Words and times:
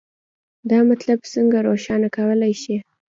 دا 0.69 0.79
مطلب 0.89 1.19
څنګه 1.33 1.57
روښانه 1.67 2.09
کولی 2.17 2.53
شئ؟ 2.61 2.77